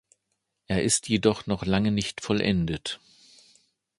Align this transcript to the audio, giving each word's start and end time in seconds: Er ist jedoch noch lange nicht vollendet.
Er 0.65 0.81
ist 0.81 1.09
jedoch 1.09 1.45
noch 1.45 1.63
lange 1.63 1.91
nicht 1.91 2.21
vollendet. 2.21 2.99